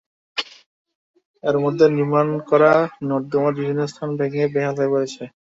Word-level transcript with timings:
এরই 1.43 1.59
মধ্যে 1.65 1.85
নির্মাণ 1.89 2.27
করা 2.49 2.71
নর্দমার 3.03 3.53
বিভিন্ন 3.59 3.81
স্থান 3.87 4.09
ভেঙে 4.19 4.43
বেহাল 4.53 4.75
হয়ে 4.77 4.93
পড়েছে। 4.93 5.23